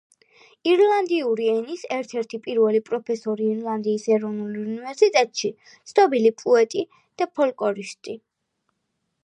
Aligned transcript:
ირლანდიური 0.69 1.43
ენის 1.55 1.83
ერთ-ერთი 1.97 2.39
პირველი 2.47 2.79
პროფესორი 2.87 3.45
ირლანდიის 3.55 4.07
ეროვნულ 4.15 4.57
უნივერსიტეტში, 4.63 5.53
ცნობილი 5.93 6.35
პოეტი 6.43 6.87
და 7.23 7.29
ფოლკლორისტი. 7.41 8.17